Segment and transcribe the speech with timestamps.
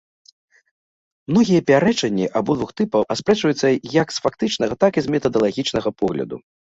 [1.33, 3.67] Многія пярэчанні абодвух тыпаў аспрэчваюцца
[3.97, 6.35] як з фактычнага, так і з метадалагічнага погляду.